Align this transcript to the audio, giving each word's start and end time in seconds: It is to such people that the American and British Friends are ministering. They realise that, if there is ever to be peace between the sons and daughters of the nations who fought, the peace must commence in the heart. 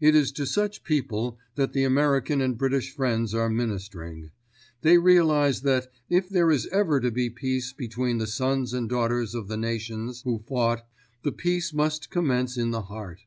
It 0.00 0.16
is 0.16 0.32
to 0.32 0.46
such 0.46 0.82
people 0.82 1.38
that 1.54 1.72
the 1.74 1.84
American 1.84 2.40
and 2.40 2.58
British 2.58 2.92
Friends 2.92 3.32
are 3.36 3.48
ministering. 3.48 4.32
They 4.82 4.98
realise 4.98 5.60
that, 5.60 5.92
if 6.10 6.28
there 6.28 6.50
is 6.50 6.66
ever 6.72 6.98
to 6.98 7.12
be 7.12 7.30
peace 7.30 7.72
between 7.72 8.18
the 8.18 8.26
sons 8.26 8.72
and 8.72 8.88
daughters 8.88 9.32
of 9.32 9.46
the 9.46 9.56
nations 9.56 10.22
who 10.22 10.40
fought, 10.40 10.84
the 11.22 11.30
peace 11.30 11.72
must 11.72 12.10
commence 12.10 12.56
in 12.56 12.72
the 12.72 12.82
heart. 12.82 13.26